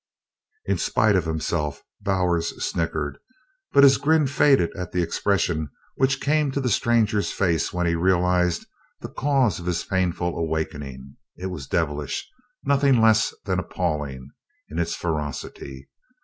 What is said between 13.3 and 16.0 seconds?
than appalling, in its ferocity.